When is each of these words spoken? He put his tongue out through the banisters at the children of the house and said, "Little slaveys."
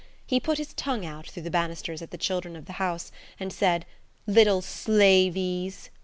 He 0.25 0.39
put 0.39 0.57
his 0.57 0.73
tongue 0.73 1.05
out 1.05 1.27
through 1.27 1.43
the 1.43 1.51
banisters 1.51 2.01
at 2.01 2.09
the 2.09 2.17
children 2.17 2.55
of 2.55 2.65
the 2.65 2.73
house 2.81 3.11
and 3.39 3.53
said, 3.53 3.85
"Little 4.25 4.63
slaveys." 4.63 5.91